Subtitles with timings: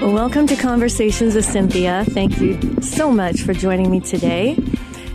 [0.00, 2.04] Well, welcome to Conversations with Cinthia.
[2.12, 4.58] Thank you so much for joining me today.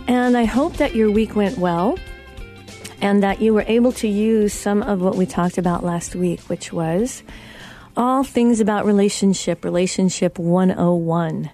[0.08, 1.98] And I hope that your week went well
[3.00, 6.40] and that you were able to use some of what we talked about last week,
[6.48, 7.22] which was
[7.96, 11.50] all things about relationship, relationship 101.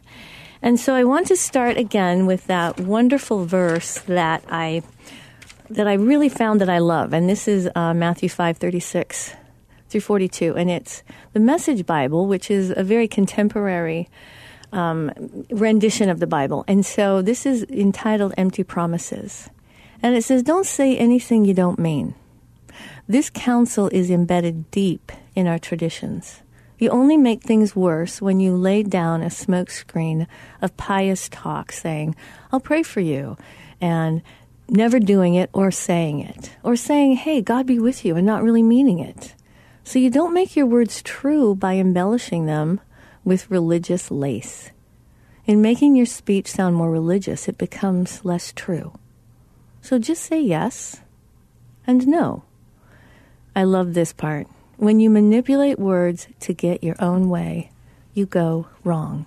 [0.62, 4.82] And so I want to start again with that wonderful verse that I
[5.68, 9.34] that I really found that I love, and this is uh, Matthew five thirty six
[9.88, 10.56] through 42.
[10.56, 11.02] And it's
[11.32, 14.08] the Message Bible, which is a very contemporary
[14.72, 15.10] um,
[15.50, 16.64] rendition of the Bible.
[16.68, 19.48] And so this is entitled Empty Promises.
[20.02, 22.14] And it says, Don't say anything you don't mean.
[23.08, 26.42] This counsel is embedded deep in our traditions.
[26.78, 30.26] You only make things worse when you lay down a smokescreen
[30.60, 32.14] of pious talk saying,
[32.52, 33.38] I'll pray for you,
[33.80, 34.22] and
[34.68, 38.42] never doing it or saying it, or saying, Hey, God be with you, and not
[38.42, 39.35] really meaning it.
[39.86, 42.80] So you don't make your words true by embellishing them
[43.24, 44.72] with religious lace.
[45.46, 48.98] In making your speech sound more religious, it becomes less true.
[49.80, 51.02] So just say yes
[51.86, 52.42] and no.
[53.54, 54.48] I love this part.
[54.76, 57.70] When you manipulate words to get your own way,
[58.12, 59.26] you go wrong.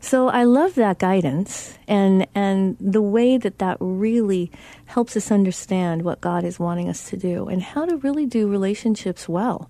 [0.00, 4.50] So I love that guidance and and the way that that really
[4.86, 8.48] helps us understand what God is wanting us to do and how to really do
[8.48, 9.68] relationships well.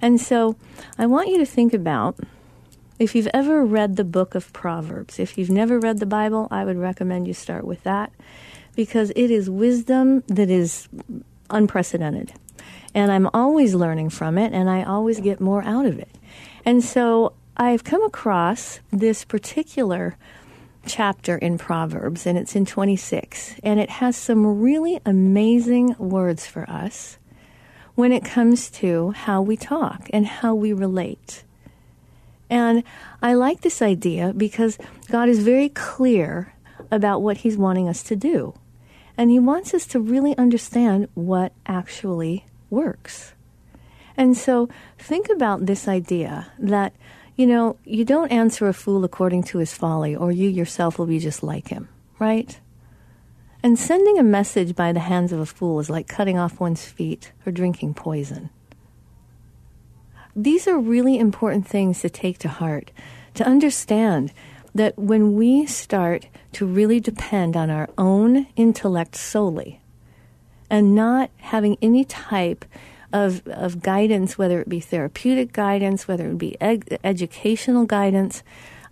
[0.00, 0.56] And so
[0.98, 2.18] I want you to think about
[2.98, 5.18] if you've ever read the book of Proverbs.
[5.18, 8.12] If you've never read the Bible, I would recommend you start with that
[8.76, 10.88] because it is wisdom that is
[11.50, 12.32] unprecedented.
[12.94, 16.10] And I'm always learning from it and I always get more out of it.
[16.64, 20.16] And so I've come across this particular
[20.86, 26.68] chapter in Proverbs, and it's in 26, and it has some really amazing words for
[26.68, 27.16] us
[27.94, 31.44] when it comes to how we talk and how we relate.
[32.50, 32.82] And
[33.22, 34.76] I like this idea because
[35.08, 36.54] God is very clear
[36.90, 38.54] about what He's wanting us to do.
[39.16, 43.32] And He wants us to really understand what actually works.
[44.16, 46.92] And so think about this idea that
[47.36, 51.06] you know, you don't answer a fool according to his folly, or you yourself will
[51.06, 51.88] be just like him,
[52.18, 52.60] right?
[53.62, 56.84] And sending a message by the hands of a fool is like cutting off one's
[56.84, 58.50] feet or drinking poison.
[60.36, 62.90] These are really important things to take to heart,
[63.34, 64.32] to understand
[64.74, 69.80] that when we start to really depend on our own intellect solely
[70.68, 72.64] and not having any type
[73.14, 78.42] of, of guidance, whether it be therapeutic guidance, whether it be ed- educational guidance,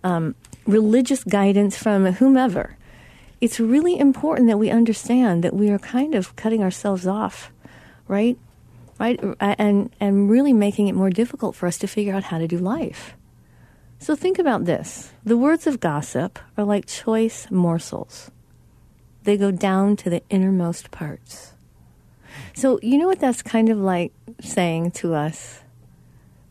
[0.03, 0.33] um,
[0.65, 2.77] religious guidance from whomever.
[3.41, 7.51] It's really important that we understand that we are kind of cutting ourselves off,
[8.07, 8.37] right?
[8.97, 9.19] Right?
[9.41, 12.57] And, and really making it more difficult for us to figure out how to do
[12.57, 13.17] life.
[13.99, 18.31] So think about this the words of gossip are like choice morsels,
[19.23, 21.52] they go down to the innermost parts.
[22.55, 25.61] So, you know what that's kind of like saying to us?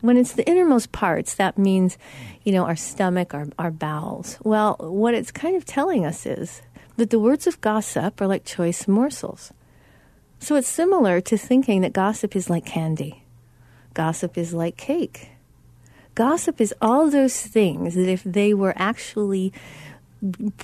[0.01, 1.97] When it's the innermost parts, that means,
[2.43, 4.37] you know, our stomach, our, our bowels.
[4.43, 6.61] Well, what it's kind of telling us is
[6.97, 9.53] that the words of gossip are like choice morsels.
[10.39, 13.23] So it's similar to thinking that gossip is like candy,
[13.93, 15.29] gossip is like cake.
[16.15, 19.53] Gossip is all those things that if they were actually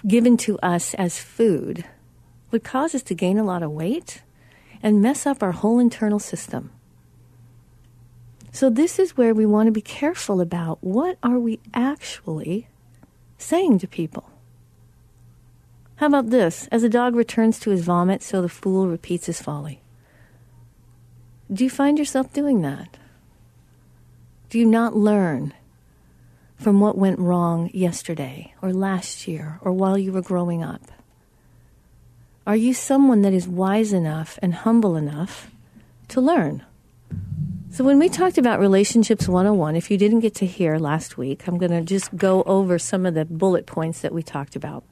[0.05, 1.85] given to us as food,
[2.51, 4.21] would cause us to gain a lot of weight
[4.81, 6.71] and mess up our whole internal system.
[8.51, 12.67] So this is where we want to be careful about what are we actually
[13.37, 14.29] saying to people.
[15.97, 16.67] How about this?
[16.71, 19.81] As a dog returns to his vomit, so the fool repeats his folly.
[21.51, 22.97] Do you find yourself doing that?
[24.49, 25.53] Do you not learn
[26.55, 30.91] from what went wrong yesterday or last year or while you were growing up?
[32.49, 35.51] Are you someone that is wise enough and humble enough
[36.07, 36.63] to learn?
[37.69, 41.47] So, when we talked about Relationships 101, if you didn't get to hear last week,
[41.47, 44.83] I'm going to just go over some of the bullet points that we talked about.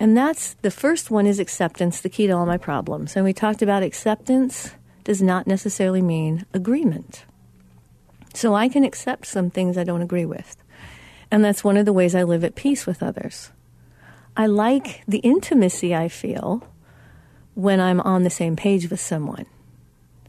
[0.00, 3.14] And that's the first one is acceptance, the key to all my problems.
[3.14, 4.72] And we talked about acceptance
[5.04, 7.24] does not necessarily mean agreement.
[8.34, 10.56] So, I can accept some things I don't agree with.
[11.30, 13.52] And that's one of the ways I live at peace with others.
[14.36, 16.62] I like the intimacy I feel
[17.54, 19.46] when I'm on the same page with someone.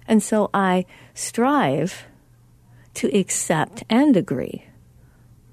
[0.08, 2.06] And so I strive
[2.96, 4.66] to accept and agree.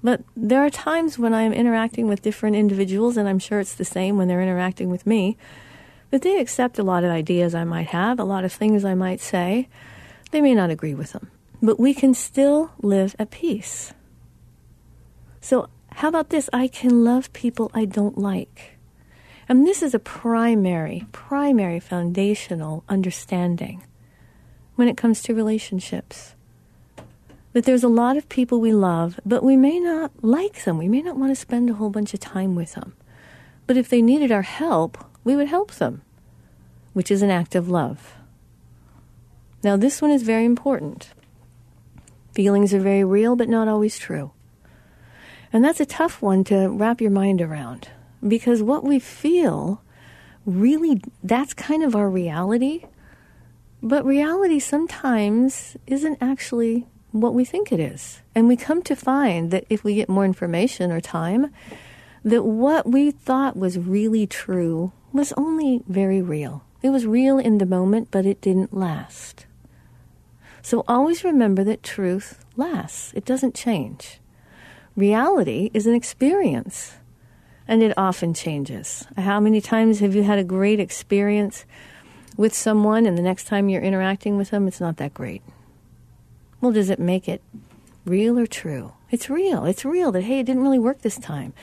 [0.01, 3.83] But there are times when I'm interacting with different individuals, and I'm sure it's the
[3.83, 5.37] same when they're interacting with me,
[6.11, 8.93] that they accept a lot of ideas I might have, a lot of things I
[8.93, 9.67] might say.
[10.31, 11.31] They may not agree with them,
[11.61, 13.93] but we can still live at peace.
[15.41, 16.49] So, how about this?
[16.51, 18.77] I can love people I don't like.
[19.47, 23.81] And this is a primary, primary foundational understanding
[24.75, 26.35] when it comes to relationships.
[27.53, 30.77] That there's a lot of people we love, but we may not like them.
[30.77, 32.93] We may not want to spend a whole bunch of time with them.
[33.65, 36.01] But if they needed our help, we would help them,
[36.91, 38.15] which is an act of love.
[39.63, 41.13] Now, this one is very important.
[42.33, 44.31] Feelings are very real, but not always true.
[45.55, 47.87] And that's a tough one to wrap your mind around
[48.27, 49.81] because what we feel
[50.45, 52.83] really, that's kind of our reality.
[53.81, 58.19] But reality sometimes isn't actually what we think it is.
[58.35, 61.53] And we come to find that if we get more information or time,
[62.25, 66.65] that what we thought was really true was only very real.
[66.81, 69.45] It was real in the moment, but it didn't last.
[70.61, 74.19] So always remember that truth lasts, it doesn't change.
[74.95, 76.93] Reality is an experience,
[77.67, 79.05] and it often changes.
[79.17, 81.65] How many times have you had a great experience
[82.37, 85.41] with someone and the next time you're interacting with them, it's not that great.
[86.61, 87.41] Well, does it make it
[88.05, 88.93] real or true?
[89.11, 89.65] It's real.
[89.65, 91.53] It's real that, hey, it didn't really work this time.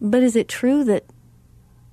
[0.00, 1.04] But is it true that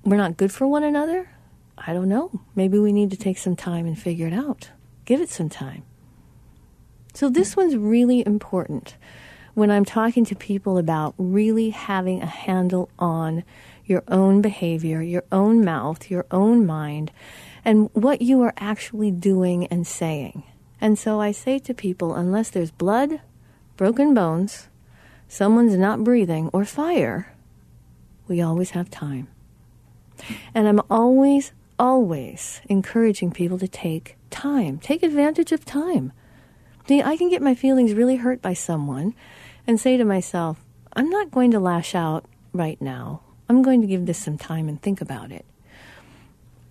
[0.03, 1.29] we're not good for one another?
[1.77, 2.41] I don't know.
[2.55, 4.69] Maybe we need to take some time and figure it out.
[5.05, 5.83] Give it some time.
[7.13, 8.95] So, this one's really important
[9.61, 13.43] when I'm talking to people about really having a handle on
[13.85, 17.11] your own behavior, your own mouth, your own mind,
[17.63, 20.41] and what you are actually doing and saying.
[20.81, 23.21] And so I say to people unless there's blood,
[23.77, 24.67] broken bones,
[25.27, 27.31] someone's not breathing, or fire,
[28.27, 29.27] we always have time.
[30.55, 34.79] And I'm always, always encouraging people to take time.
[34.79, 36.13] Take advantage of time.
[36.87, 39.13] See, I can get my feelings really hurt by someone
[39.67, 40.63] and say to myself,
[40.93, 43.21] I'm not going to lash out right now.
[43.47, 45.45] I'm going to give this some time and think about it.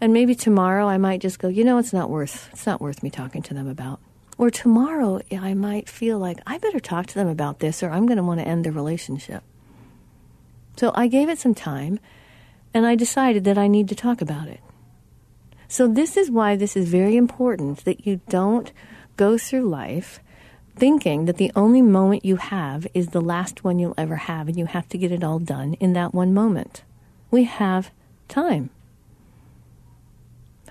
[0.01, 3.03] And maybe tomorrow I might just go, you know, it's not worth it's not worth
[3.03, 4.01] me talking to them about.
[4.39, 8.07] Or tomorrow I might feel like I better talk to them about this or I'm
[8.07, 9.43] going to want to end the relationship.
[10.77, 12.01] So I gave it some time
[12.73, 14.61] and I decided that I need to talk about it.
[15.69, 18.73] So this is why this is very important that you don't
[19.17, 20.21] go through life
[20.77, 24.59] thinking that the only moment you have is the last one you'll ever have and
[24.59, 26.83] you have to get it all done in that one moment.
[27.31, 27.91] We have
[28.29, 28.71] time.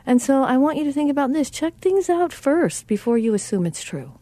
[0.05, 1.49] And so I want you to think about this.
[1.49, 4.13] Check things out first before you assume it's true.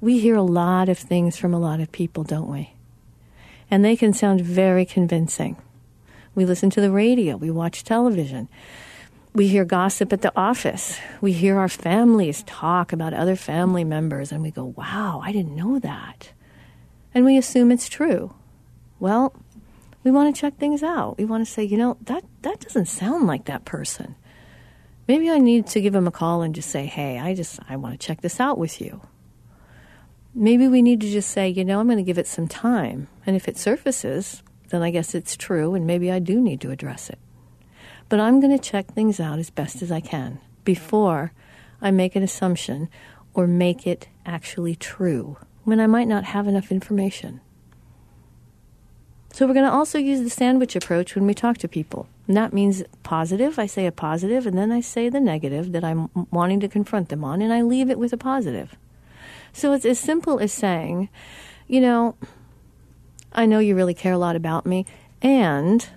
[0.00, 2.72] We hear a lot of things from a lot of people, don't we?
[3.70, 5.56] And they can sound very convincing.
[6.34, 8.48] We listen to the radio, we watch television,
[9.34, 14.30] we hear gossip at the office, we hear our families talk about other family members,
[14.30, 16.32] and we go, wow, I didn't know that.
[17.14, 18.34] and we assume it's true.
[18.98, 19.34] Well,
[20.04, 21.18] we want to check things out.
[21.18, 24.14] We want to say, you know, that, that doesn't sound like that person.
[25.08, 27.76] Maybe I need to give them a call and just say, hey, I just, I
[27.76, 29.00] want to check this out with you.
[30.34, 33.08] Maybe we need to just say, you know, I'm going to give it some time.
[33.26, 36.70] And if it surfaces, then I guess it's true, and maybe I do need to
[36.70, 37.18] address it.
[38.12, 41.32] But I'm going to check things out as best as I can before
[41.80, 42.90] I make an assumption
[43.32, 47.40] or make it actually true when I might not have enough information.
[49.32, 52.06] So we're going to also use the sandwich approach when we talk to people.
[52.28, 53.58] And that means positive.
[53.58, 57.08] I say a positive, and then I say the negative that I'm wanting to confront
[57.08, 58.76] them on, and I leave it with a positive.
[59.54, 61.08] So it's as simple as saying,
[61.66, 62.16] you know,
[63.32, 64.84] I know you really care a lot about me,
[65.22, 65.88] and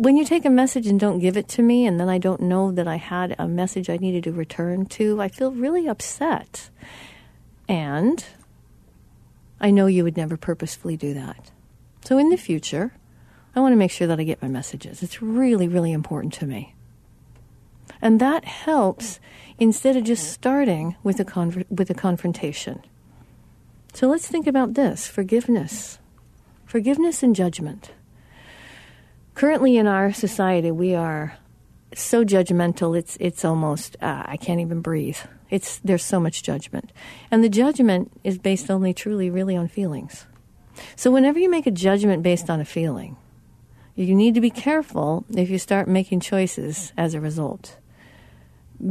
[0.00, 2.40] when you take a message and don't give it to me, and then I don't
[2.40, 6.70] know that I had a message I needed to return to, I feel really upset.
[7.68, 8.24] And
[9.60, 11.50] I know you would never purposefully do that.
[12.02, 12.94] So in the future,
[13.54, 15.02] I want to make sure that I get my messages.
[15.02, 16.74] It's really, really important to me.
[18.00, 19.20] And that helps
[19.58, 22.82] instead of just starting with a, con- with a confrontation.
[23.92, 25.98] So let's think about this forgiveness.
[26.64, 27.92] Forgiveness and judgment.
[29.34, 31.36] Currently in our society, we are
[31.94, 35.18] so judgmental, it's, it's almost, uh, I can't even breathe.
[35.50, 36.92] It's, there's so much judgment.
[37.30, 40.26] And the judgment is based only truly, really on feelings.
[40.96, 43.16] So whenever you make a judgment based on a feeling,
[43.94, 47.76] you need to be careful if you start making choices as a result.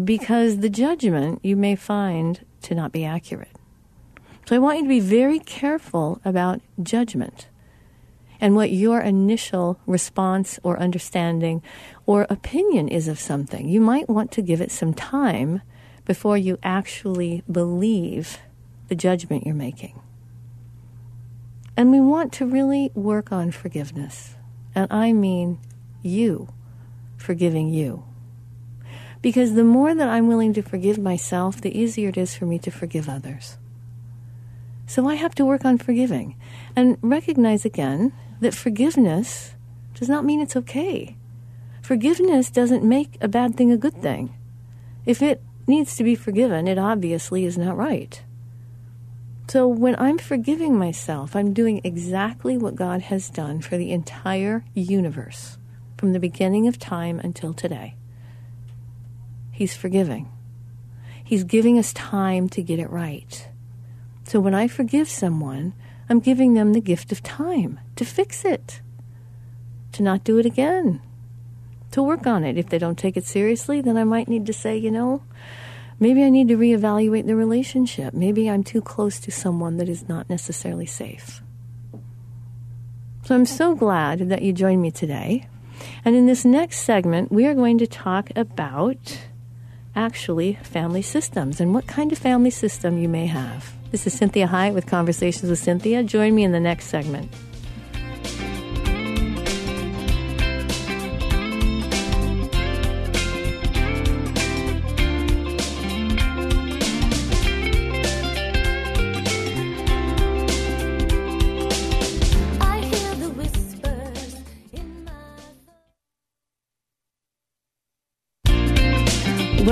[0.04, 3.56] Because the judgment you may find to not be accurate.
[4.46, 7.49] So I want you to be very careful about judgment
[8.42, 11.62] and what your initial response or understanding
[12.06, 13.68] or opinion is of something.
[13.68, 15.62] You might want to give it some time
[16.06, 18.40] before you actually believe
[18.88, 20.02] the judgment you're making.
[21.78, 24.36] And we want to really work on forgiveness.
[24.76, 25.60] And I mean
[26.02, 26.50] you
[27.18, 28.04] forgiving you.
[29.22, 32.58] Because the more that I'm willing to forgive myself, the easier it is for me
[32.60, 33.58] to forgive others.
[34.88, 36.36] So I have to work on forgiving
[36.76, 39.56] and recognize again that forgiveness
[39.94, 41.16] does not mean it's okay.
[41.82, 44.34] Forgiveness doesn't make a bad thing a good thing.
[45.06, 48.22] If it needs to be forgiven, it obviously is not right.
[49.50, 54.64] So when I'm forgiving myself, I'm doing exactly what God has done for the entire
[54.76, 55.58] universe
[55.98, 57.96] from the beginning of time until today.
[59.52, 60.32] He's forgiving.
[61.24, 63.48] He's giving us time to get it right.
[64.24, 65.74] So when I forgive someone,
[66.10, 68.82] I'm giving them the gift of time to fix it,
[69.92, 71.02] to not do it again,
[71.92, 72.58] to work on it.
[72.58, 75.22] If they don't take it seriously, then I might need to say, you know,
[76.00, 78.14] Maybe I need to reevaluate the relationship.
[78.14, 81.42] Maybe I'm too close to someone that is not necessarily safe.
[83.26, 85.48] So I'm so glad that you joined me today.
[86.06, 89.20] And in this next segment, we are going to talk about
[89.94, 93.74] actually family systems and what kind of family system you may have.
[93.92, 96.06] This is Cinthia Hiett with Conversations with Cinthia.
[96.06, 97.32] Join me in the next segment.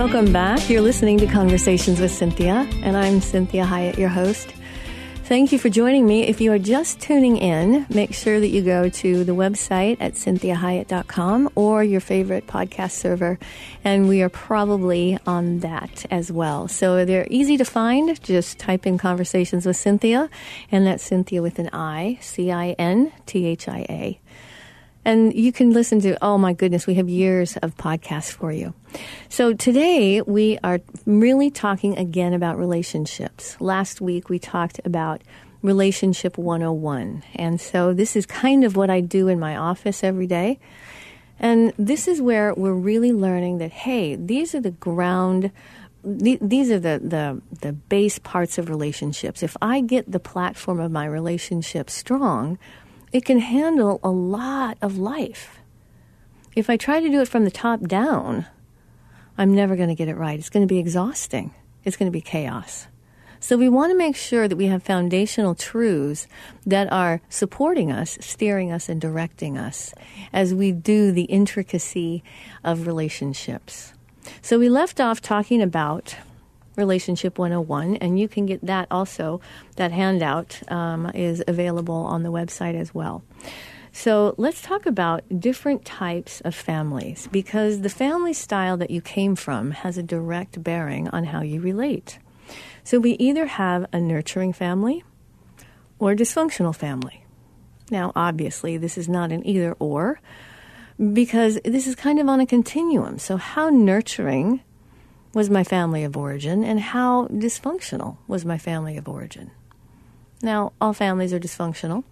[0.09, 0.69] Welcome back.
[0.69, 4.53] You're listening to Conversations with Cinthia, and I'm Cinthia Hiett, your host.
[5.25, 6.23] Thank you for joining me.
[6.23, 10.13] If you are just tuning in, make sure that you go to the website at
[10.13, 13.37] cinthiahiett.com or your favorite podcast server,
[13.83, 16.69] and we are probably on that as well.
[16.69, 18.17] So they're easy to find.
[18.23, 20.29] Just type in Conversations with Cinthia,
[20.71, 24.19] and that's Cinthia with an I, C I N T H I A.
[25.07, 28.73] And you can listen to, oh my goodness, we have years of podcasts for you.
[29.29, 33.55] So today we are really talking again about relationships.
[33.61, 35.21] Last week we talked about
[35.61, 37.23] Relationship 101.
[37.35, 40.59] And so this is kind of what I do in my office every day.
[41.39, 45.51] And this is where we're really learning that, hey, these are the ground
[46.03, 49.43] these are the, the, the base parts of relationships.
[49.43, 52.57] If I get the platform of my relationship strong,
[53.17, 55.57] it can handle a lot of life.
[56.55, 58.45] If I try to do it from the top down,
[59.39, 60.37] I'm never going to get it right.
[60.37, 61.51] It's going to be exhausting.
[61.83, 62.85] It's going to be chaos.
[63.39, 66.27] So we want to make sure that we have foundational truths
[66.63, 69.95] that are supporting us, steering us, and directing us
[70.31, 72.23] as we do the intricacy
[72.63, 73.93] of relationships.
[74.43, 76.15] So we left off talking about
[76.77, 79.41] Relationship 101, and you can get that also.
[79.75, 83.23] That handout um, is available on the website as well.
[83.91, 89.35] So let's talk about different types of families because the family style that you came
[89.35, 92.19] from has a direct bearing on how you relate.
[92.83, 95.03] So we either have a nurturing family
[95.99, 97.25] or dysfunctional family.
[97.89, 100.19] Now, obviously, this is not an either or
[101.13, 103.17] because this is kind of on a continuum.
[103.17, 104.61] So, how nurturing
[105.33, 109.51] was my family of origin and how dysfunctional was my family of origin?
[110.41, 112.03] Now, all families are dysfunctional.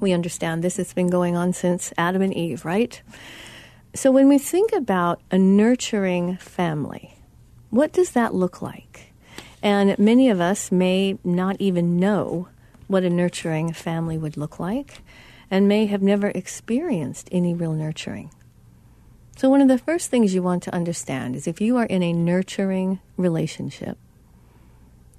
[0.00, 0.78] We understand this.
[0.78, 3.00] It's been going on since Adam and Eve, right?
[3.94, 7.18] So when we think about a nurturing family,
[7.70, 9.12] what does that look like?
[9.62, 12.48] And many of us may not even know
[12.86, 15.02] what a nurturing family would look like
[15.50, 18.30] and may have never experienced any real nurturing.
[19.36, 22.02] So, one of the first things you want to understand is if you are in
[22.02, 23.98] a nurturing relationship,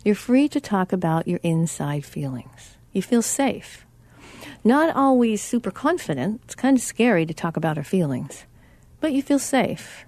[0.03, 2.77] you're free to talk about your inside feelings.
[2.93, 3.85] You feel safe
[4.63, 6.41] not always super confident.
[6.43, 8.45] It's kind of scary to talk about our feelings,
[8.99, 10.05] but you feel safe.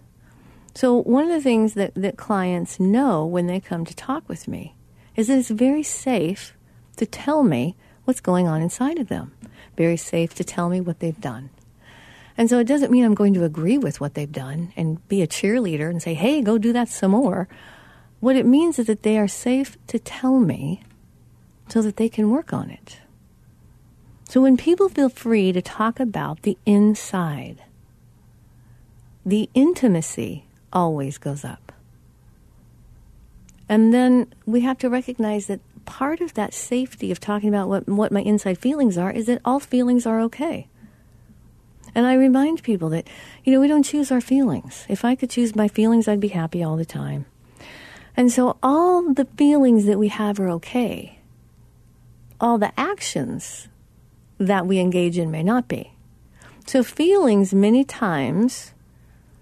[0.75, 4.47] So, one of the things that, that clients know when they come to talk with
[4.47, 4.75] me
[5.15, 6.53] is that it's very safe
[6.97, 7.75] to tell me
[8.05, 9.33] what's going on inside of them,
[9.77, 11.49] very safe to tell me what they've done.
[12.39, 15.21] And so it doesn't mean I'm going to agree with what they've done and be
[15.21, 17.49] a cheerleader and say, hey, go do that some more.
[18.21, 20.81] What it means is that they are safe to tell me
[21.67, 22.99] so that they can work on it.
[24.29, 27.61] So when people feel free to talk about the inside,
[29.25, 31.73] the intimacy always goes up.
[33.67, 37.89] And then we have to recognize that part of that safety of talking about what,
[37.89, 40.69] what my inside feelings are is that all feelings are okay.
[41.95, 43.07] And I remind people that,
[43.43, 44.85] you know, we don't choose our feelings.
[44.89, 47.25] If I could choose my feelings, I'd be happy all the time.
[48.15, 51.19] And so all the feelings that we have are okay.
[52.39, 53.67] All the actions
[54.37, 55.93] that we engage in may not be.
[56.65, 58.73] So, feelings many times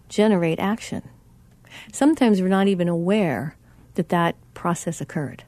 [0.10, 1.04] generate action.
[1.92, 3.56] Sometimes we're not even aware
[3.96, 5.44] that that process occurred.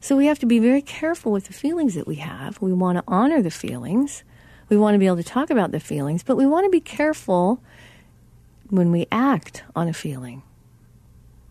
[0.00, 2.60] So, we have to be very careful with the feelings that we have.
[2.62, 4.24] We want to honor the feelings.
[4.72, 6.80] We want to be able to talk about the feelings, but we want to be
[6.80, 7.60] careful
[8.70, 10.42] when we act on a feeling.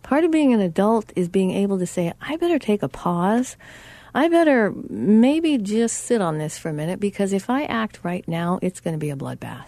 [0.02, 3.56] Part of being an adult is being able to say, I better take a pause
[4.14, 8.26] I better maybe just sit on this for a minute because if I act right
[8.28, 9.66] now, it's going to be a bloodbath.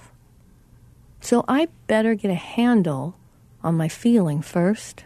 [1.20, 3.16] So I better get a handle
[3.62, 5.04] on my feeling first.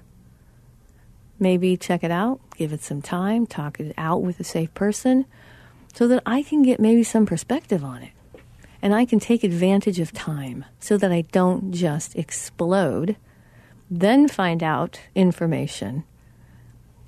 [1.39, 5.25] Maybe check it out, give it some time, talk it out with a safe person
[5.95, 8.11] so that I can get maybe some perspective on it.
[8.81, 13.17] And I can take advantage of time so that I don't just explode,
[13.91, 16.05] then find out information,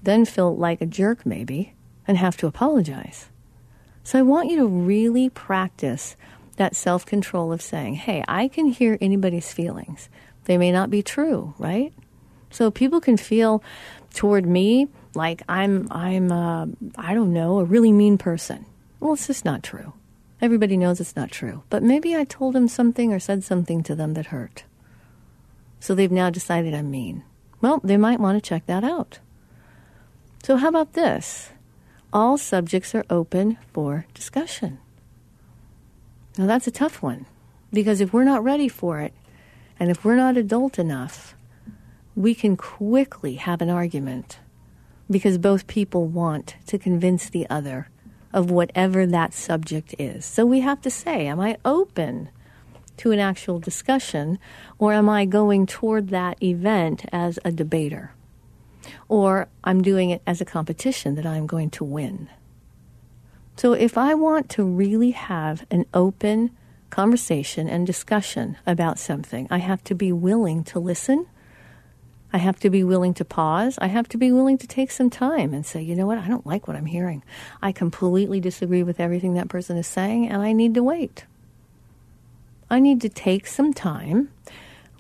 [0.03, 1.75] then feel like a jerk maybe
[2.09, 3.29] and have to apologize.
[4.03, 6.17] So I want you to really practice
[6.57, 10.09] that self control of saying, hey, I can hear anybody's feelings.
[10.45, 11.93] They may not be true, right?
[12.51, 13.63] So people can feel
[14.15, 18.67] toward me like I'm, I'm, uh, I don't know, a really mean person.
[18.99, 19.93] Well, it's just not true.
[20.41, 21.63] Everybody knows it's not true.
[21.71, 24.65] But maybe I told them something or said something to them that hurt.
[25.81, 27.25] So they've now decided I'm mean.
[27.61, 29.19] Well, they might want to check that out.
[30.43, 31.51] So, how about this?
[32.13, 34.79] all subjects are open for discussion.
[36.37, 37.27] Now, that's a tough one
[37.73, 39.13] because if we're not ready for it
[39.79, 41.35] and if we're not adult enough,
[42.17, 44.39] we can quickly have an argument
[45.11, 47.89] because both people want to convince the other
[48.33, 50.25] of whatever that subject is.
[50.25, 52.29] So we have to say, am I open
[52.99, 54.39] to an actual discussion
[54.79, 58.13] or am I going toward that event as a debater?
[59.09, 62.29] or I'm doing it as a competition that I'm going to win.
[63.57, 66.51] So if I want to really have an open
[66.89, 71.27] conversation and discussion about something, I have to be willing to listen.
[72.33, 73.79] I have to be willing to pause.
[73.81, 76.29] I have to be willing to take some time and say, you know what, I
[76.29, 77.23] don't like what I'm hearing.
[77.61, 81.25] I completely disagree with everything that person is saying, and I need to wait.
[82.71, 84.31] I need to take some time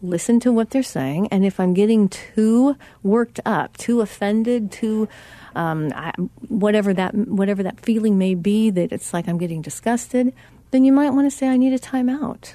[0.02, 5.08] listen to what they're saying, and if I'm getting too worked up, too offended, too
[5.54, 6.12] um, I,
[6.48, 10.32] whatever that whatever that feeling may be, that it's like I'm getting disgusted,
[10.70, 12.54] then you might want to say, "I need a timeout.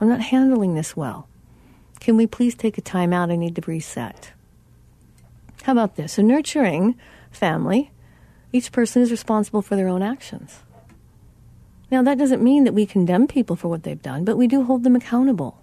[0.00, 1.28] I'm not handling this well.
[2.00, 3.32] Can we please take a timeout?
[3.32, 4.32] I need to reset."
[5.62, 6.18] How about this?
[6.18, 6.94] A nurturing
[7.30, 7.90] family,
[8.52, 10.60] each person is responsible for their own actions.
[11.90, 14.64] Now, that doesn't mean that we condemn people for what they've done, but we do
[14.64, 15.62] hold them accountable.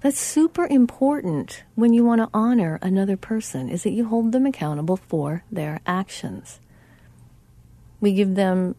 [0.00, 4.46] That's super important when you want to honor another person is that you hold them
[4.46, 6.58] accountable for their actions.
[8.00, 8.74] We give them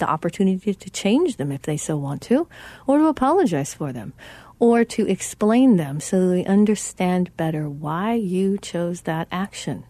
[0.00, 2.48] the opportunity to change them if they so want to,
[2.86, 4.14] or to apologize for them,
[4.58, 9.84] or to explain them so they understand better why you chose that action.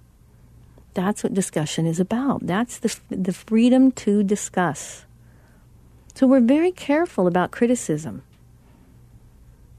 [0.94, 2.46] That's what discussion is about.
[2.46, 5.07] That's the, the freedom to discuss.
[6.14, 8.22] So we're very careful about criticism.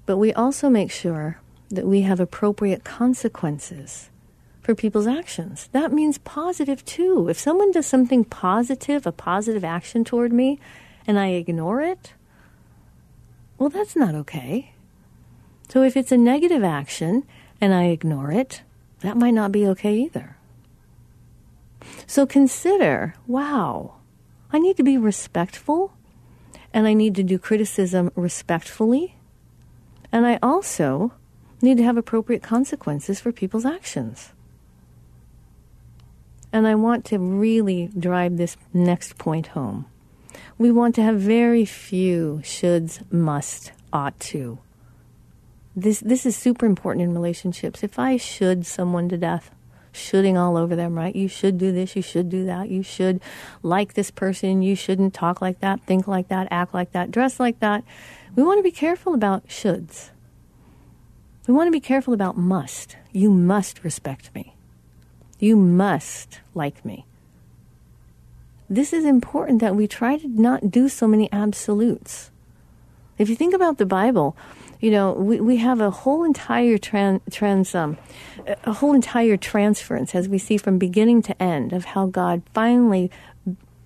[0.06, 4.10] But we also make sure that we have appropriate consequences
[4.62, 5.68] for people's actions.
[5.72, 7.28] That means positive too.
[7.30, 10.60] If someone does something positive, a positive action toward me,
[11.06, 12.14] and I ignore it,
[13.58, 14.74] well, that's not okay.
[15.70, 17.26] So if it's a negative action
[17.62, 18.64] and I ignore it,
[19.02, 20.36] that might not be okay either.
[22.08, 23.96] So consider wow,
[24.52, 25.94] I need to be respectful
[26.74, 29.16] and I need to do criticism respectfully
[30.12, 31.14] and I also
[31.62, 34.32] need to have appropriate consequences for people's actions.
[36.52, 39.86] And I want to really drive this next point home.
[40.58, 44.58] We want to have very few shoulds, must, ought to.
[45.76, 47.84] This, this is super important in relationships.
[47.84, 49.52] If I should someone to death,
[49.92, 51.16] shooting all over them, right?
[51.16, 53.22] You should do this, you should do that, you should
[53.64, 57.40] like this person, you shouldn't talk like that, think like that, act like that, dress
[57.40, 57.84] like that.
[58.36, 60.10] We want to be careful about shoulds.
[61.48, 62.96] We want to be careful about must.
[63.12, 64.56] You must respect me.
[65.40, 67.06] You must like me.
[68.70, 72.30] This is important that we try to not do so many absolutes.
[73.18, 74.38] If you think about the Bible,
[74.80, 77.98] you know, we, we have a whole entire tran, trans, um,
[78.64, 83.12] a whole entire transference as we see from beginning to end of how God finally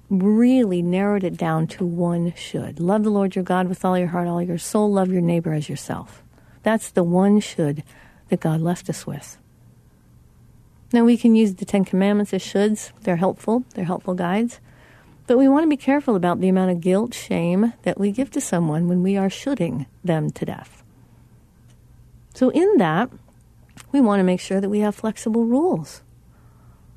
[0.09, 2.79] really narrowed it down to one should.
[2.79, 5.53] Love the Lord your God with all your heart, all your soul, love your neighbor
[5.53, 6.21] as yourself.
[6.61, 7.83] That's the one should
[8.29, 9.37] that God left us with.
[10.91, 12.91] Now, we can use the Ten Commandments as shoulds.
[13.01, 14.59] They're helpful, they're helpful guides.
[15.25, 18.29] But we want to be careful about the amount of guilt, shame that we give
[18.31, 20.82] to someone when we are shoulding them to death.
[22.33, 23.09] So, in that,
[23.91, 26.01] we want to make sure that we have flexible rules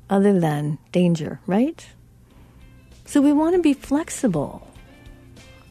[0.09, 1.85] other than danger, right?
[3.05, 4.67] So, we want to be flexible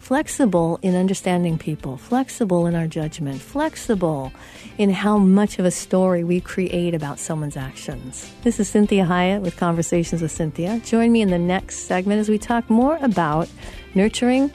[0.07, 4.33] flexible in understanding people, flexible in our judgment, flexible
[4.79, 8.33] in how much of a story we create about someone's actions.
[8.45, 10.81] This is Cinthia Hiett with Conversations with Cinthia.
[10.87, 13.49] Join me in the next segment as we talk more about
[13.97, 14.53] nurturing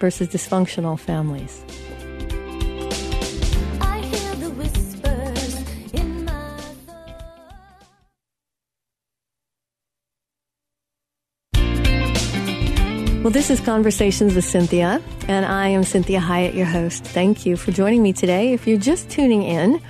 [0.00, 1.62] versus dysfunctional families.
[13.26, 17.02] Well, this is Conversations with Cinthia, and I am Cinthia Hiett, your host.
[17.02, 18.52] Thank you for joining me today.
[18.52, 19.82] If you're just tuning in,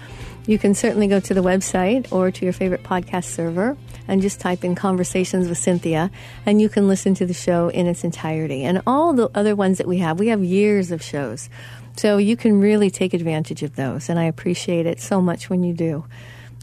[0.47, 3.77] you can certainly go to the website or to your favorite podcast server
[4.09, 6.11] and just type in Conversations with Cinthia,
[6.47, 8.65] and you can listen to the show in its entirety.
[8.65, 11.51] And all the other ones that we have, we have years of shows.
[11.99, 15.63] So you can really take advantage of those, and I appreciate it so much when
[15.63, 16.07] you do.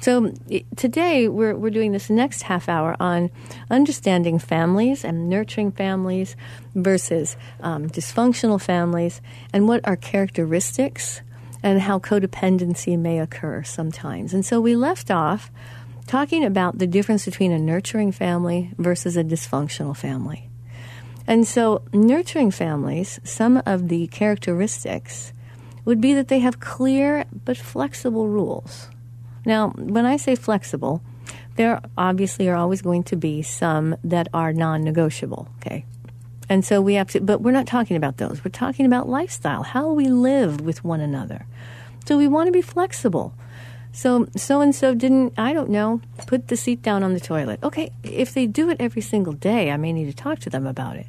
[0.03, 0.33] So
[0.75, 3.31] today we're, we're doing this next half hour on
[3.71, 6.35] understanding families and nurturing families
[6.75, 9.21] versus um, dysfunctional families
[9.53, 11.21] and what are characteristics
[11.63, 14.33] and how codependency may occur sometimes.
[14.33, 15.49] And so we left off
[16.05, 20.49] talking about the difference between a nurturing family versus a dysfunctional family.
[21.25, 25.31] And so, nurturing families, some of the characteristics
[25.85, 28.89] would be that they have clear but flexible rules.
[29.45, 31.01] Now, when I say flexible,
[31.55, 35.85] there obviously are always going to be some that are non negotiable, okay?
[36.49, 38.43] And so we have to, but we're not talking about those.
[38.43, 41.45] We're talking about lifestyle, how we live with one another.
[42.05, 43.33] So we want to be flexible.
[43.91, 47.59] So so and so didn't, I don't know, put the seat down on the toilet.
[47.63, 50.65] Okay, if they do it every single day, I may need to talk to them
[50.65, 51.05] about it.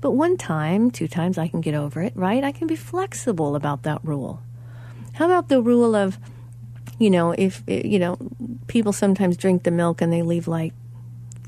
[0.00, 2.42] But one time, two times, I can get over it, right?
[2.42, 4.42] I can be flexible about that rule.
[5.14, 6.18] How about the rule of,
[7.00, 8.18] you know, if, eh, you know,
[8.68, 10.74] people sometimes drink the milk and they leave like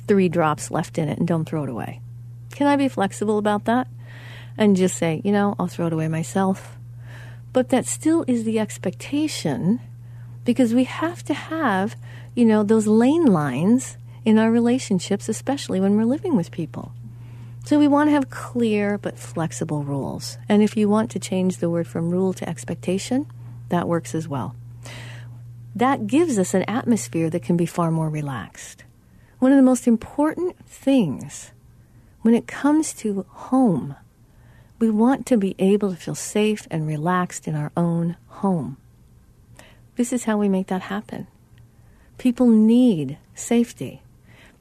[0.09, 2.01] three drops left in it and don't throw it away.
[2.53, 3.87] Can I be flexible about that?
[4.57, 6.77] And just say, you know, I'll throw it away myself.
[7.53, 9.81] But that still is the expectation
[10.45, 11.97] because we have to have,
[12.35, 16.93] you know, those lane lines in our relationships, especially when we're living with people.
[17.65, 20.39] So we want to have clear but flexible rules.
[20.49, 23.27] And if you want to change the word from rule to expectation,
[23.69, 24.57] that works as well
[25.75, 28.85] that gives us an atmosphere that can be far more relaxed.
[29.39, 31.53] One of the most important things
[32.23, 33.97] when it comes to home,
[34.79, 38.77] we want to be able to feel safe and relaxed in our own home.
[39.97, 41.27] This is how we make that happen.
[42.19, 44.03] People need safety.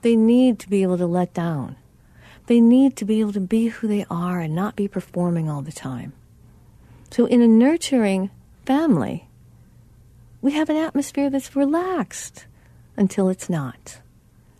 [0.02, 1.76] They need to be able to let down.
[2.48, 5.62] They need to be able to be who they are and not be performing all
[5.62, 6.14] the time.
[7.12, 8.32] So, in a nurturing
[8.66, 9.28] family,
[10.42, 12.46] we have an atmosphere that's relaxed
[12.98, 14.00] until it's not.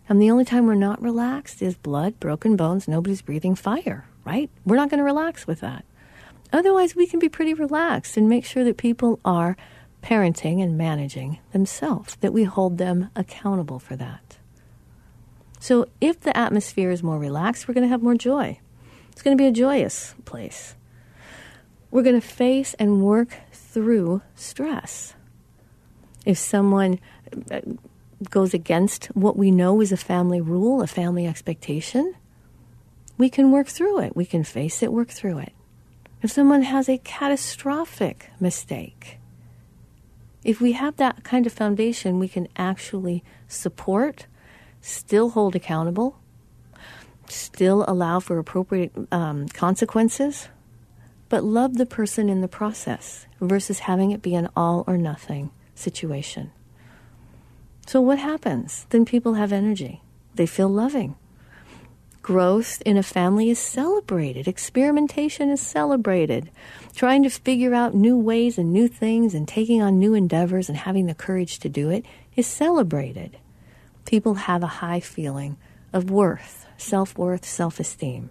[0.08, 4.50] And the only time we're not relaxed is blood, broken bones, nobody's breathing fire, right?
[4.64, 5.84] We're not going to relax with that.
[6.52, 9.56] Otherwise, we can be pretty relaxed and make sure that people are
[10.02, 14.36] parenting and managing themselves, that we hold them accountable for that.
[15.60, 18.58] So, if the atmosphere is more relaxed, we're going to have more joy.
[19.12, 20.74] It's going to be a joyous place.
[21.90, 25.14] We're going to face and work through stress.
[26.24, 27.00] If someone
[27.50, 27.60] uh,
[28.30, 32.14] goes against what we know is a family rule, a family expectation,
[33.18, 34.16] we can work through it.
[34.16, 35.52] We can face it, work through it.
[36.22, 39.18] If someone has a catastrophic mistake,
[40.44, 44.26] if we have that kind of foundation, we can actually support,
[44.80, 46.18] still hold accountable,
[47.28, 50.48] still allow for appropriate um, consequences,
[51.28, 55.50] but love the person in the process versus having it be an all or nothing
[55.82, 56.50] situation.
[57.86, 58.86] So, what happens?
[58.90, 60.02] Then people have energy,
[60.34, 61.16] they feel loving.
[62.22, 64.46] Growth in a family is celebrated.
[64.46, 66.52] Experimentation is celebrated.
[66.94, 70.78] Trying to figure out new ways and new things and taking on new endeavors and
[70.78, 73.38] having the courage to do it is celebrated.
[74.04, 75.56] People have a high feeling
[75.92, 78.30] of worth, self worth, self esteem.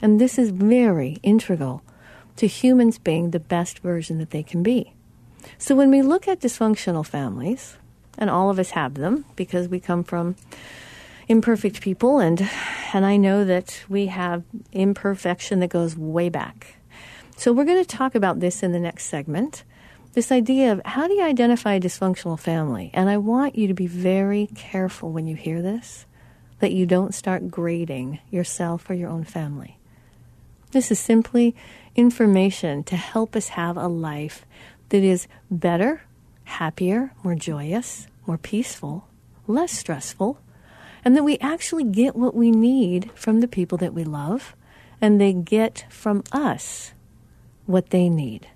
[0.00, 1.82] And this is very integral
[2.36, 4.94] to humans being the best version that they can be.
[5.58, 7.76] So when we look at dysfunctional families,
[8.18, 10.34] and all of us have them because we come from
[11.28, 12.48] imperfect people and
[12.92, 16.76] and I know that we have imperfection that goes way back.
[17.36, 19.62] So we're going to talk about this in the next segment.
[20.14, 22.90] This idea of how do you identify a dysfunctional family?
[22.94, 26.06] And I want you to be very careful when you hear this
[26.60, 29.78] that you don't start grading yourself or your own family.
[30.72, 31.54] This is simply
[31.94, 34.44] information to help us have a life
[34.88, 36.02] that is better,
[36.44, 39.08] happier, more joyous, more peaceful,
[39.46, 40.38] less stressful,
[41.04, 44.54] and that we actually get what we need from the people that we love,
[45.00, 46.92] and they get from us
[47.66, 48.48] what they need.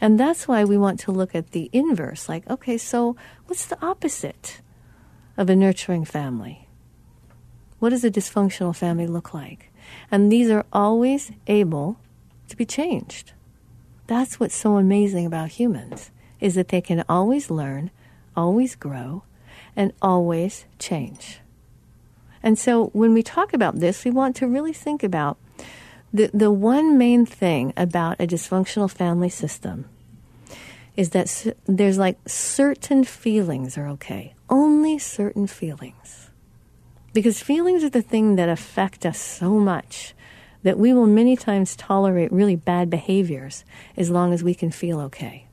[0.00, 3.82] And that's why we want to look at the inverse like, okay, so what's the
[3.84, 4.60] opposite
[5.36, 6.68] of a nurturing family?
[7.78, 9.72] What does a dysfunctional family look like?
[10.10, 11.98] And these are always able
[12.48, 13.32] to be changed.
[14.06, 17.90] That's what's so amazing about humans is that they can always learn,
[18.36, 19.22] always grow,
[19.74, 21.40] and always change.
[22.42, 25.38] And so when we talk about this, we want to really think about
[26.12, 29.86] the, the one main thing about a dysfunctional family system
[30.96, 34.34] is that there's like certain feelings are okay.
[34.48, 36.30] Only certain feelings.
[37.12, 40.14] Because feelings are the thing that affect us so much
[40.64, 43.64] that we will many times tolerate really bad behaviors
[43.96, 45.46] as long as we can feel okay.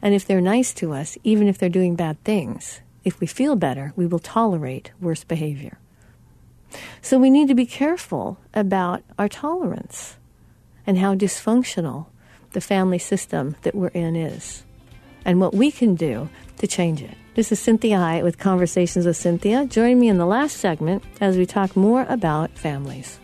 [0.00, 3.56] And if they're nice to us, even if they're doing bad things, if we feel
[3.56, 5.78] better, we will tolerate worse behavior.
[7.02, 10.16] So we need to be careful about our tolerance
[10.86, 12.06] and how dysfunctional
[12.52, 14.64] the family system that we're in is
[15.24, 16.28] and what we can do
[16.58, 17.14] to change it.
[17.34, 19.68] This is Cinthia Hiett with Conversations with Cinthia.
[19.68, 23.20] Join me in the last segment as we talk more about families.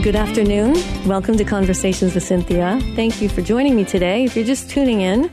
[0.00, 0.76] Well, good afternoon.
[1.06, 2.80] Welcome to Conversations with Cinthia.
[2.96, 4.24] Thank you for joining me today.
[4.24, 5.30] If you're just tuning in,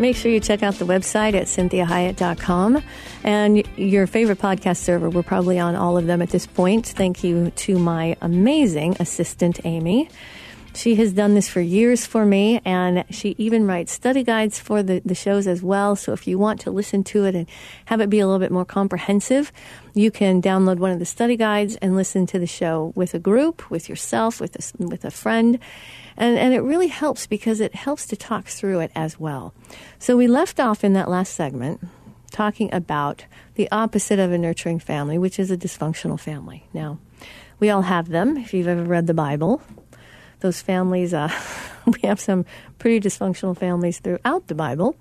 [0.00, 2.82] make sure you check out the website at cinthiahiett.com
[3.22, 5.08] and your favorite podcast server.
[5.08, 6.86] We're probably on all of them at this point.
[6.86, 10.08] Thank you to my amazing assistant, Amy.
[10.80, 14.82] She has done this for years for me, and she even writes study guides for
[14.82, 15.94] the, the shows as well.
[15.94, 17.46] So if you want to listen to it and
[17.84, 19.52] have it be a little bit more comprehensive,
[19.92, 23.18] you can download one of the study guides and listen to the show with a
[23.18, 25.58] group, with yourself, with a, with a friend.
[26.16, 29.52] And, and it really helps because it helps to talk through it as well.
[29.98, 31.86] So we left off in that last segment
[32.30, 36.64] talking about the opposite of a nurturing family, which is a dysfunctional family.
[36.72, 37.00] Now,
[37.58, 39.60] we all have them if you've ever read the Bible
[40.40, 41.30] those families, uh,
[41.86, 42.44] we have some
[42.78, 44.96] pretty dysfunctional families throughout the Bible.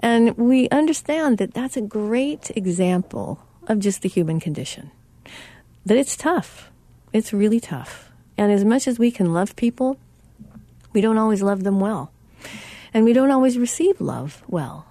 [0.00, 4.90] And we understand that that's a great example of just the human condition.
[5.84, 6.70] That it's tough.
[7.12, 8.10] It's really tough.
[8.38, 9.98] And as much as we can love people,
[10.92, 12.10] we don't always love them well.
[12.92, 14.86] and we don't always receive love well.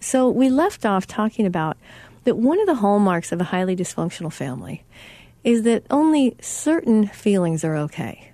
[0.00, 1.76] So we left off talking about
[2.24, 4.84] that one of the hallmarks of a highly dysfunctional family
[5.44, 8.31] is that only certain feelings are okay.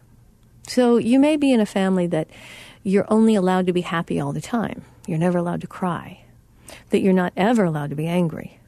[0.69, 2.29] So you may be in a family that
[2.83, 4.83] you're only allowed to be happy all the time.
[5.07, 6.25] You're never allowed to cry.
[6.91, 8.61] That you're not ever allowed to be angry.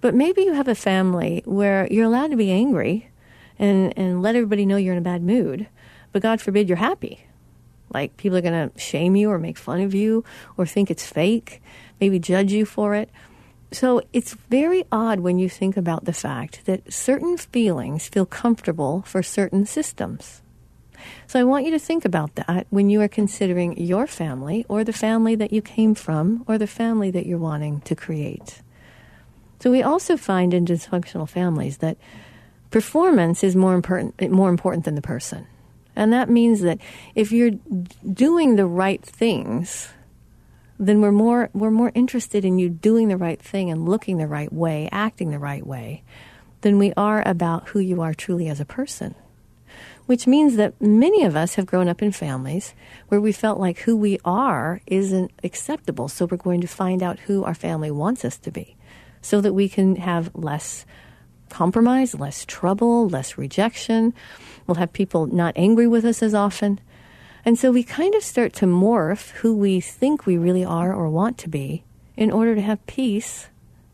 [0.00, 3.10] But maybe you have a family where you're allowed to be angry
[3.58, 5.66] and, and let everybody know you're in a bad mood,
[6.12, 7.26] but God forbid you're happy.
[7.92, 10.24] Like people are going to shame you or make fun of you
[10.56, 11.60] or think it's fake,
[12.00, 13.10] maybe judge you for it.
[13.72, 19.02] So it's very odd when you think about the fact that certain feelings feel comfortable
[19.02, 20.40] for certain systems.
[21.26, 24.84] So I want you to think about that when you are considering your family or
[24.84, 28.62] the family that you came from or the family that you're wanting to create.
[29.60, 31.98] So we also find in dysfunctional families that
[32.70, 35.46] performance is more important, more important than the person.
[35.96, 36.78] And that means that
[37.14, 37.50] if you're
[38.12, 39.88] doing the right things,
[40.78, 44.28] then we're more we're more interested in you doing the right thing and looking the
[44.28, 46.04] right way, acting the right way,
[46.60, 49.16] than we are about who you are truly as a person.
[50.08, 52.72] Which means that many of us have grown up in families
[53.08, 57.18] where we felt like who we are isn't acceptable, so we're going to find out
[57.18, 58.74] who our family wants us to be,
[59.20, 60.86] so that we can have less
[61.50, 64.14] compromise, less trouble, less rejection.
[64.66, 66.80] We'll have people not angry with us as often.
[67.44, 71.10] And so we kind of start to morph who we think we really are or
[71.10, 71.84] want to be
[72.16, 73.48] in order to have peace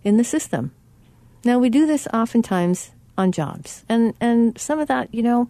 [0.04, 0.70] in the system.
[1.44, 3.84] Now, we do this oftentimes on jobs.
[3.88, 5.48] And, and some of that, you know,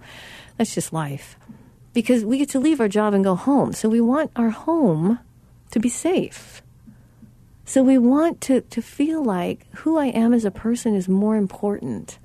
[0.57, 1.37] that's just life.
[1.93, 3.73] Because we get to leave our job and go home.
[3.73, 5.21] So we want our home
[5.71, 6.63] to be safe.
[7.65, 11.37] So we want to, to feel like who I am as a person is more
[11.37, 12.19] important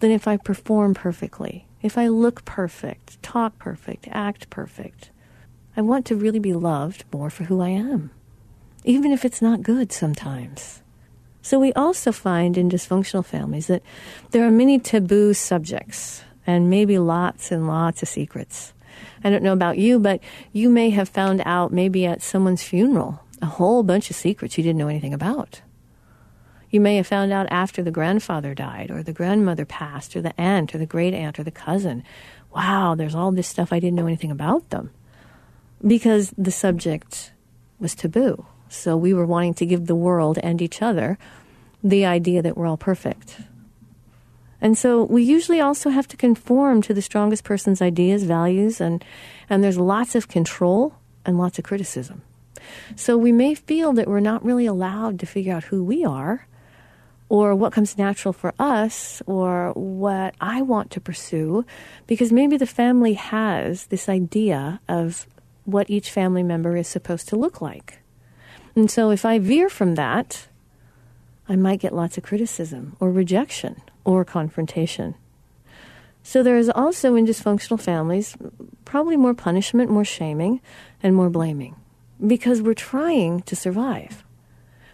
[0.00, 5.10] than if I perform perfectly if I look perfect, talk perfect, act perfect.
[5.76, 8.10] I want to really be loved more for who I am,
[8.82, 10.82] even if it's not good sometimes.
[11.46, 13.84] So we also find in dysfunctional families that
[14.32, 18.72] there are many taboo subjects and maybe lots and lots of secrets.
[19.22, 20.18] I don't know about you, but
[20.52, 24.64] you may have found out maybe at someone's funeral a whole bunch of secrets you
[24.64, 25.60] didn't know anything about.
[26.68, 30.34] You may have found out after the grandfather died, or the grandmother passed, or the
[30.40, 32.02] aunt, or the great aunt, or the cousin.
[32.56, 34.90] Wow, there's all this stuff I didn't know anything about them.
[35.86, 37.30] Because the subject
[37.78, 38.46] was taboo.
[38.68, 41.18] So we were wanting to give the world and each other
[41.82, 43.40] the idea that we're all perfect.
[44.60, 49.04] And so we usually also have to conform to the strongest person's ideas, values, and,
[49.48, 52.22] and there's lots of control and lots of criticism.
[52.96, 56.46] So we may feel that we're not really allowed to figure out who we are
[57.28, 61.64] or what comes natural for us or what I want to pursue
[62.06, 65.26] because maybe the family has this idea of
[65.64, 67.98] what each family member is supposed to look like.
[68.76, 70.46] And so if I veer from that,
[71.48, 75.14] I might get lots of criticism or rejection or confrontation.
[76.22, 78.36] So there is also in dysfunctional families
[78.84, 80.60] probably more punishment, more shaming,
[81.02, 81.76] and more blaming
[82.24, 84.24] because we're trying to survive.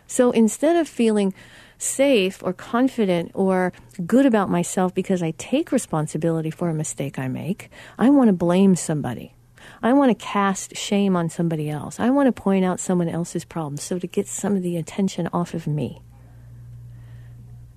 [0.07, 1.35] So instead of feeling
[1.83, 3.73] safe or confident or
[4.07, 7.71] good about myself because I take responsibility for a mistake I make.
[7.99, 9.35] I want to blame somebody.
[9.83, 11.99] I want to cast shame on somebody else.
[11.99, 15.29] I want to point out someone else's problems so to get some of the attention
[15.33, 16.03] off of me.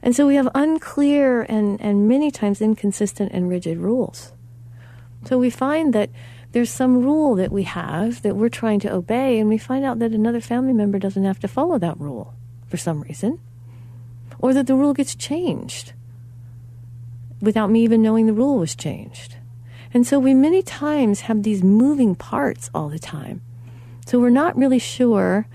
[0.03, 4.33] And so we have unclear and, and many times inconsistent and rigid rules.
[5.25, 6.11] So we find that
[6.51, 9.99] there's some rule that we have that we're trying to obey, and we find out
[9.99, 12.35] that another family member doesn't have to follow that rule
[12.67, 13.39] for some reason
[14.39, 15.93] or that the rule gets changed
[17.41, 19.34] without me even knowing the rule was changed.
[19.95, 23.41] And so we many times have these moving parts all the time.
[24.05, 25.47] So we're not really sure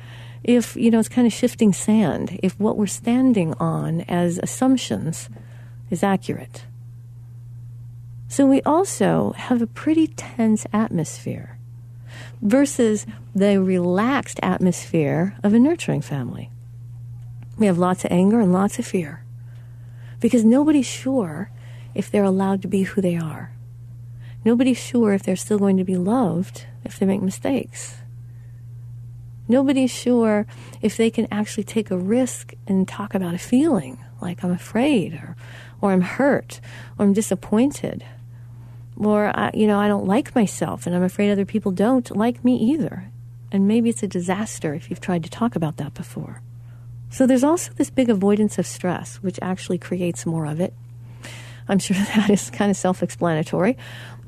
[0.43, 5.29] if, you know, it's kind of shifting sand, if what we're standing on as assumptions
[5.91, 6.65] is accurate.
[8.29, 11.59] So we also have a pretty tense atmosphere
[12.41, 16.49] versus the relaxed atmosphere of a nurturing family.
[17.59, 19.23] We have lots of anger and lots of fear
[20.19, 21.51] because nobody's sure
[21.95, 23.53] if they're allowed to be who they are.
[24.45, 27.97] Nobody's sure if they're still going to be loved if they make mistakes.
[29.49, 30.47] Nobody's sure
[30.81, 35.15] if they can actually take a risk and talk about a feeling like I'm afraid
[35.15, 35.37] or,
[35.81, 36.61] or I'm hurt
[36.99, 38.05] or I'm disappointed
[38.97, 42.45] or I, you know I don't like myself and I'm afraid other people don't like
[42.45, 43.11] me either.
[43.53, 46.41] And maybe it's a disaster if you've tried to talk about that before.
[47.11, 50.73] So there's also this big avoidance of stress, which actually creates more of it.
[51.71, 53.77] I'm sure that is kind of self explanatory.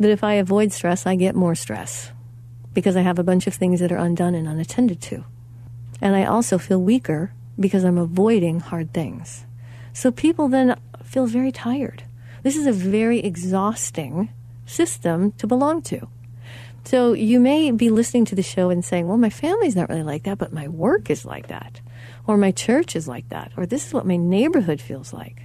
[0.01, 2.11] That if I avoid stress, I get more stress.
[2.75, 5.25] because I have a bunch of things that are undone and unattended to.
[6.01, 9.45] And I also feel weaker because I'm avoiding hard things.
[9.93, 12.05] So people then feel very tired.
[12.43, 14.31] This is a very exhausting
[14.65, 16.09] system to belong to.
[16.85, 20.03] So you may be listening to the show and saying, well, my family's not really
[20.03, 21.81] like that, but my work is like that.
[22.27, 23.53] Or my church is like that.
[23.57, 25.43] Or this is what my neighborhood feels like.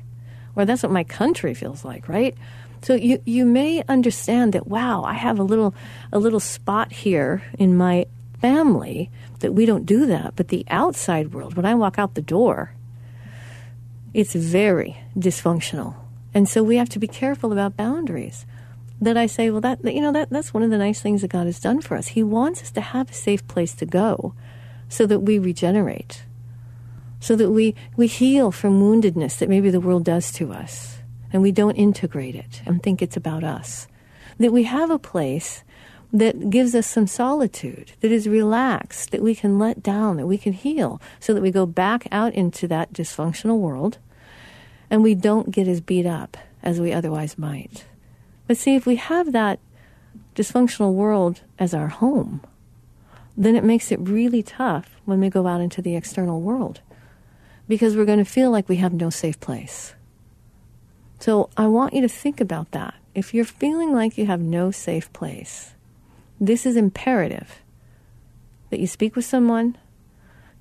[0.58, 2.36] Or that's what my country feels like, right?
[2.82, 5.74] So you, you may understand that, wow, I have a little,
[6.12, 8.08] a little spot here in my
[8.42, 10.36] family that we don't do that.
[10.36, 12.74] But the outside world, when I walk out the door,
[14.14, 15.96] it's very dysfunctional.
[16.34, 18.46] And so we have to be careful about boundaries.
[19.00, 21.30] That I say, well, that, you know, that, that's one of the nice things that
[21.30, 22.08] God has done for us.
[22.08, 24.34] He wants us to have a safe place to go
[24.90, 26.24] so that we regenerate,
[27.20, 31.00] so that we, we heal from woundedness that maybe the world does to us,
[31.34, 33.88] and we don't integrate it and think it's about us.
[34.40, 35.64] That we have a place
[36.14, 40.38] that gives us some solitude, that is relaxed, that we can let down, that we
[40.38, 43.98] can heal, so that we go back out into that dysfunctional world
[44.90, 47.86] and we don't get as beat up as we otherwise might.
[48.48, 49.60] But see, if we have that
[50.36, 52.42] dysfunctional world as our home,
[53.36, 56.82] then it makes it really tough when we go out into the external world
[57.68, 59.94] because we're going to feel like we have no safe place.
[61.20, 62.94] So I want you to think about that.
[63.16, 65.74] If you're feeling like you have no safe place,
[66.40, 67.62] this is imperative
[68.70, 69.78] that you speak with someone,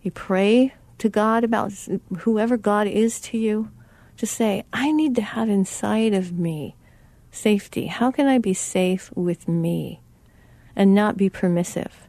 [0.03, 1.73] you pray to God about
[2.21, 3.71] whoever God is to you,
[4.17, 6.75] to say, I need to have inside of me
[7.31, 7.87] safety.
[7.87, 10.01] How can I be safe with me
[10.75, 12.09] and not be permissive?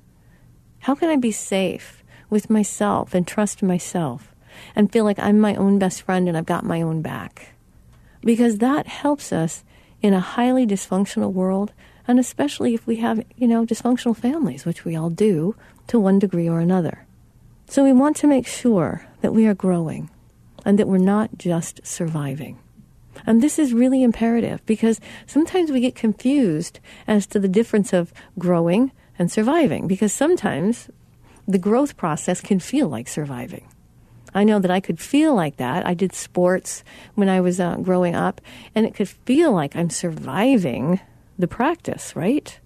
[0.80, 4.34] How can I be safe with myself and trust myself
[4.76, 7.53] and feel like I'm my own best friend and I've got my own back?
[8.22, 9.64] Because that helps us
[10.01, 11.74] in a highly dysfunctional world,
[12.08, 15.55] and especially if we have, you know, dysfunctional families, which we all do
[15.88, 17.05] to one degree or another.
[17.68, 20.10] So we want to make sure that we are growing
[20.66, 22.60] and that we're not just surviving.
[23.26, 28.14] And this is really imperative because sometimes we get confused as to the difference of
[28.38, 30.89] growing and surviving because sometimes
[31.47, 33.68] the growth process can feel like surviving.
[34.38, 35.84] I know that I could feel like that.
[35.88, 36.84] I did sports
[37.16, 38.40] when I was uh, growing up,
[38.76, 41.00] and it could feel like I'm surviving
[41.40, 42.60] the practice, right?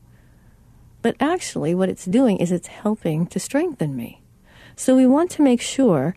[1.01, 4.21] But actually, what it's doing is it's helping to strengthen me.
[4.75, 6.13] So we want to make sure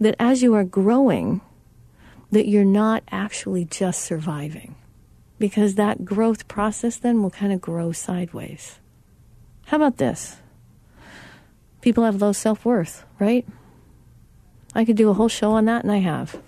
[0.00, 1.40] that as you are growing,
[2.32, 4.74] that you're not actually just surviving.
[5.38, 8.80] Because that growth process then will kind of grow sideways.
[9.66, 10.38] How about this?
[11.80, 13.46] People have low self worth, right?
[14.76, 16.38] I could do a whole show on that, and I have.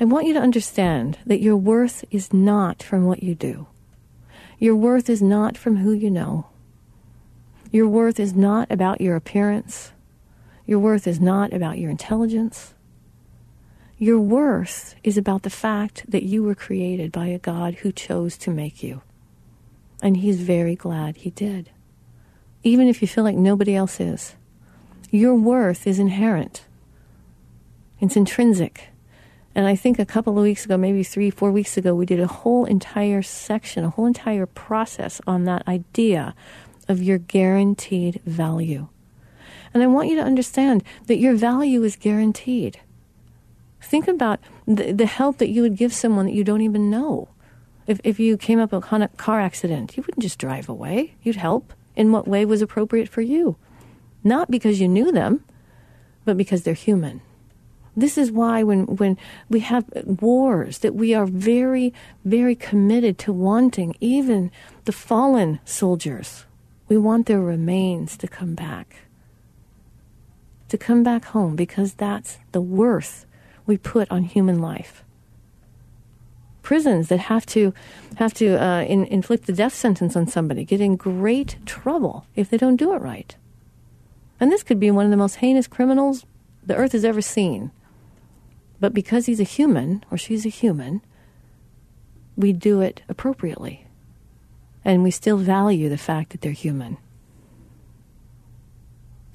[0.00, 3.66] I want you to understand that your worth is not from what you do.
[4.58, 6.46] Your worth is not from who you know.
[7.70, 9.92] Your worth is not about your appearance.
[10.66, 12.72] Your worth is not about your intelligence.
[13.98, 18.38] Your worth is about the fact that you were created by a God who chose
[18.38, 19.02] to make you.
[20.00, 21.68] And He's very glad He did.
[22.62, 24.34] Even if you feel like nobody else is,
[25.10, 26.64] your worth is inherent,
[28.02, 28.88] it's intrinsic.
[29.54, 32.20] And I think a couple of weeks ago, maybe three, four weeks ago, we did
[32.20, 36.34] a whole entire section, a whole entire process on that idea
[36.88, 38.88] of your guaranteed value.
[39.72, 42.80] And I want you to understand that your value is guaranteed.
[43.80, 47.28] Think about the, the help that you would give someone that you don't even know.
[47.86, 51.14] If, if you came up on a car accident, you wouldn't just drive away.
[51.22, 53.56] You'd help in what way was appropriate for you.
[54.24, 55.44] Not because you knew them,
[56.24, 57.20] but because they're human.
[57.96, 59.18] This is why when, when
[59.48, 61.92] we have wars that we are very,
[62.24, 64.50] very committed to wanting even
[64.86, 66.46] the fallen soldiers.
[66.88, 68.96] We want their remains to come back
[70.72, 73.26] to come back home because that's the worth
[73.66, 75.04] we put on human life.
[76.62, 77.74] Prisons that have to
[78.16, 82.48] have to uh, in, inflict the death sentence on somebody get in great trouble if
[82.48, 83.36] they don't do it right.
[84.40, 86.24] And this could be one of the most heinous criminals
[86.64, 87.70] the earth has ever seen.
[88.82, 91.02] But because he's a human or she's a human,
[92.36, 93.86] we do it appropriately.
[94.84, 96.96] And we still value the fact that they're human.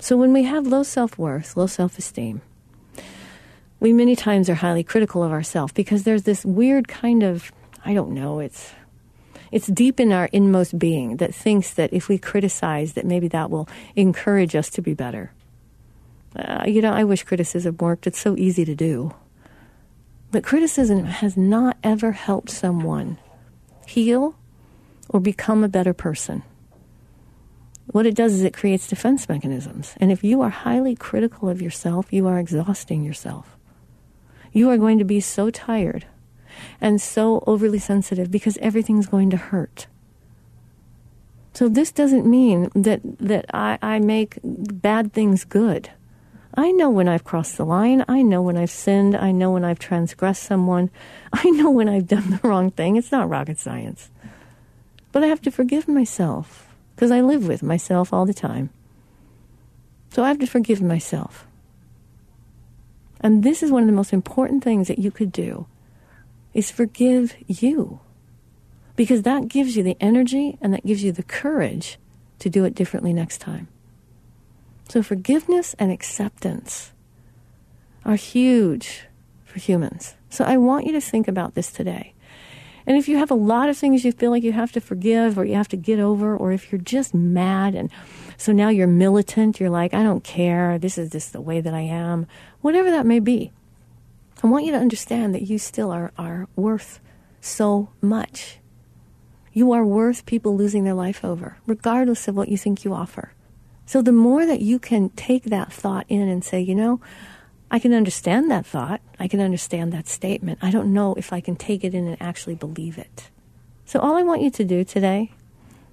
[0.02, 2.42] So when we have low self worth, low self esteem,
[3.80, 7.50] we many times are highly critical of ourselves because there's this weird kind of,
[7.86, 8.74] I don't know, it's
[9.50, 13.50] it's deep in our inmost being that thinks that if we criticize that maybe that
[13.50, 15.32] will encourage us to be better.
[16.36, 18.08] Uh, you know, I wish criticism worked.
[18.08, 19.16] It's so easy to do.
[20.38, 23.18] But criticism has not ever helped someone
[23.88, 24.36] heal
[25.10, 26.44] or become a better person.
[27.88, 29.96] what it does is it creates defense mechanisms.
[29.98, 33.58] And if you are highly critical of yourself, you are exhausting yourself.
[34.52, 36.06] You are going to be so tired
[36.80, 39.88] and so overly sensitive because everything's going to hurt.
[41.56, 45.90] So this doesn't mean that, that I, I make bad things good.
[46.58, 48.04] I know when I've crossed the line.
[48.08, 49.16] I know when I've sinned.
[49.16, 50.90] I know when I've transgressed someone.
[51.34, 52.96] I know when I've done the wrong thing.
[52.96, 54.10] It's not rocket science.
[55.12, 58.72] But I have to forgive myself because I live with myself all the time.
[60.12, 61.46] So I have to forgive myself.
[63.22, 65.68] And this is one of the most important things that you could do
[66.56, 68.00] is forgive you.
[68.96, 72.00] Because that gives you the energy and that gives you the courage
[72.40, 73.68] to do it differently next time.
[74.90, 76.94] So forgiveness and acceptance
[78.06, 79.04] are huge
[79.44, 80.16] for humans.
[80.30, 82.14] So I want you to think about this today.
[82.86, 85.38] And if you have a lot of things you feel like you have to forgive
[85.38, 87.90] or you have to get over, or if you're just mad and
[88.38, 91.74] so now you're militant, you're like, I don't care, this is just the way that
[91.74, 92.28] I am,
[92.62, 93.52] whatever that may be,
[94.42, 97.02] I want you to understand that you still are, are worth
[97.42, 98.60] so much.
[99.52, 103.34] You are worth people losing their life over, regardless of what you think you offer.
[103.88, 107.00] So the more that you can take that thought in and say, you know,
[107.72, 109.00] I can understand that thought.
[109.18, 110.60] I can understand that statement.
[110.62, 113.30] I don't know if I can take it in and actually believe it.
[113.86, 115.32] So all I want you to do today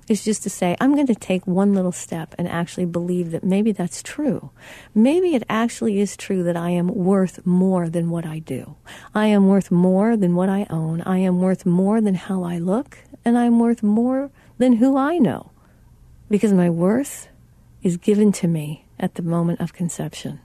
[0.09, 3.45] is just to say, I'm going to take one little step and actually believe that
[3.45, 4.51] maybe that's true.
[4.92, 8.74] Maybe it actually is true that I am worth more than what I do.
[9.14, 11.01] I am worth more than what I own.
[11.03, 12.99] I am worth more than how I look.
[13.24, 15.53] And I'm worth more than who I know.
[16.28, 17.28] Because my worth
[17.85, 20.41] is given to me at the moment of conception.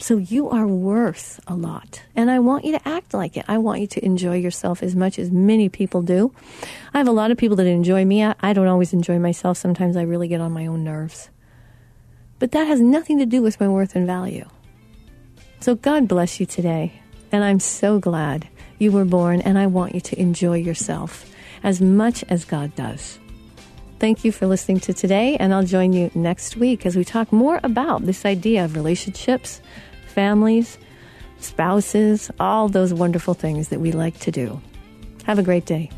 [0.00, 2.02] So you are worth a lot.
[2.14, 3.44] And I want you to act like it.
[3.48, 6.32] I want you to enjoy yourself as much as many people do.
[6.94, 8.24] I have a lot of people that enjoy me.
[8.24, 9.58] I don't always enjoy myself.
[9.58, 11.30] Sometimes I really get on my own nerves.
[12.38, 14.48] But that has nothing to do with my worth and value.
[15.60, 17.02] So God bless you today.
[17.32, 21.28] And I'm so glad you were born, and I want you to enjoy yourself
[21.64, 23.18] as much as God does.
[23.98, 27.32] Thank you for listening to today, and I'll join you next week as we talk
[27.32, 29.60] more about this idea of relationships,
[30.06, 30.78] families,
[31.40, 34.60] spouses, all those wonderful things that we like to do.
[35.24, 35.90] Have a great day.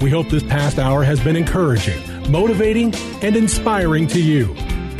[0.00, 4.46] We hope this past hour has been encouraging, motivating, and inspiring to you.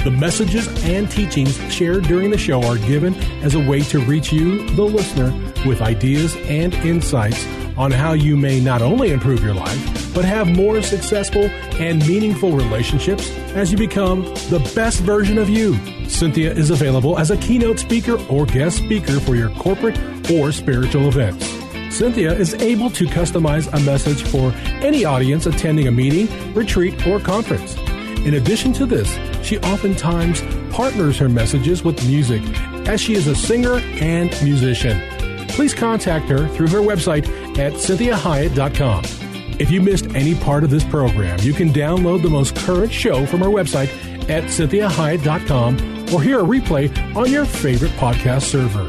[0.04, 4.32] The messages and teachings shared during the show are given as a way to reach
[4.32, 5.32] you, the listener,
[5.66, 7.44] with ideas and insights
[7.76, 11.44] on how you may not only improve your life, but have more successful
[11.78, 15.74] and meaningful relationships as you become the best version of you.
[16.04, 19.98] Cinthia is available as a keynote speaker or guest speaker for your corporate
[20.30, 21.46] or spiritual events.
[21.96, 24.52] Cinthia is able to customize a message for
[24.84, 27.76] any audience attending a meeting, retreat, or conference.
[28.26, 30.42] In addition to this, she oftentimes
[30.74, 32.42] partners her messages with music
[32.86, 35.00] as she is a singer and musician
[35.60, 39.19] please contact her through her website at cinthiahiett.com.
[39.60, 43.26] If you missed any part of this program, you can download the most current show
[43.26, 43.90] from our website
[44.30, 48.88] at cinthiahiett.com or hear a replay on your favorite podcast server.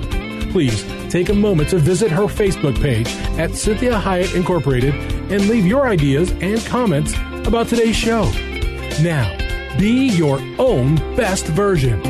[0.51, 3.07] Please take a moment to visit her Facebook page
[3.38, 4.95] at Cinthia Hiett Incorporated
[5.30, 7.13] and leave your ideas and comments
[7.45, 8.24] about today's show.
[9.01, 9.38] Now,
[9.78, 12.01] be your own best version.